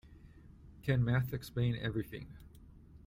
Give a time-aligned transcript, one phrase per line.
[0.81, 2.25] Can maths explain everything?